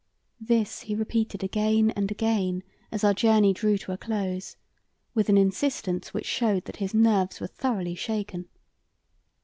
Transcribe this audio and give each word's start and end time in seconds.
This 0.39 0.79
he 0.81 0.95
repeated 0.95 1.43
again 1.43 1.91
and 1.91 2.09
again 2.09 2.63
as 2.91 3.03
our 3.03 3.13
journey 3.13 3.53
drew 3.53 3.77
to 3.77 3.91
a 3.91 3.99
close, 3.99 4.57
with 5.13 5.29
an 5.29 5.37
insistence 5.37 6.11
which 6.11 6.25
showed 6.25 6.65
that 6.65 6.77
his 6.77 6.95
nerves 6.95 7.39
were 7.39 7.45
thoroughly 7.45 7.93
shaken. 7.93 8.47